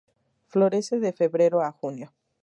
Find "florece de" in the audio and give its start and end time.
0.47-1.13